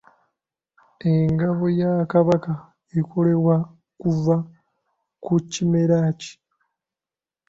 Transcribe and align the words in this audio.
Engabo 1.13 1.65
ya 1.79 1.93
Kabaka 2.11 2.53
ekolebwa 2.99 3.55
kuva 4.01 4.35
ku 5.23 5.33
kimera 5.51 5.97
ki? 6.19 6.33